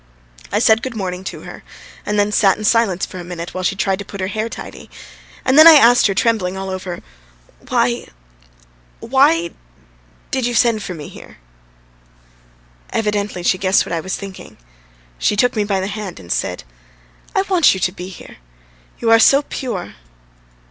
[0.51, 1.63] I said good morning to her,
[2.07, 4.49] and then sat in silence for a minute while she tried to put her hair
[4.49, 4.89] tidy,
[5.45, 7.03] and then I asked her, trembling all over:
[7.69, 8.07] "Why...
[8.99, 9.51] why...
[10.31, 11.37] did you send for me here?"
[12.89, 14.57] Evidently she guessed what I was thinking;
[15.19, 16.63] she took me by the hand and said:
[17.35, 18.37] "I want you to be here,
[18.97, 19.93] you are so pure."